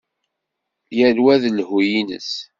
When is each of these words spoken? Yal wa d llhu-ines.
Yal 0.97 1.17
wa 1.23 1.35
d 1.41 1.43
llhu-ines. 1.51 2.31